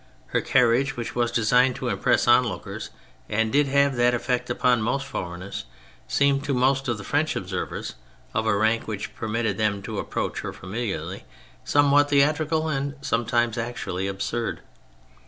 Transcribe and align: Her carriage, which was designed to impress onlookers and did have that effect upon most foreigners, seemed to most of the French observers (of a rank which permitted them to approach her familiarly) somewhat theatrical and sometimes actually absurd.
Her 0.29 0.41
carriage, 0.41 0.97
which 0.97 1.13
was 1.13 1.31
designed 1.31 1.75
to 1.75 1.87
impress 1.89 2.27
onlookers 2.27 2.89
and 3.29 3.51
did 3.51 3.67
have 3.67 3.95
that 3.97 4.15
effect 4.15 4.49
upon 4.49 4.81
most 4.81 5.05
foreigners, 5.05 5.65
seemed 6.07 6.43
to 6.45 6.55
most 6.55 6.87
of 6.87 6.97
the 6.97 7.03
French 7.03 7.35
observers 7.35 7.93
(of 8.33 8.47
a 8.47 8.57
rank 8.57 8.87
which 8.87 9.13
permitted 9.15 9.59
them 9.59 9.83
to 9.83 9.99
approach 9.99 10.39
her 10.39 10.53
familiarly) 10.53 11.25
somewhat 11.63 12.09
theatrical 12.09 12.67
and 12.67 12.95
sometimes 13.01 13.59
actually 13.59 14.07
absurd. 14.07 14.61